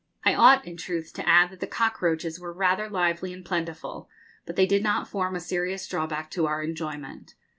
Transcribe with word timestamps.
I 0.25 0.33
ought, 0.33 0.65
in 0.65 0.77
truth, 0.77 1.13
to 1.13 1.29
add 1.29 1.51
that 1.51 1.59
the 1.59 1.67
cockroaches 1.67 2.39
were 2.39 2.51
rather 2.51 2.89
lively 2.89 3.31
and 3.33 3.45
plentiful, 3.45 4.09
but 4.47 4.55
they 4.55 4.65
did 4.65 4.81
not 4.81 5.07
form 5.07 5.35
a 5.35 5.39
serious 5.39 5.87
drawback 5.87 6.31
to 6.31 6.47
our 6.47 6.63
enjoyment. 6.63 7.35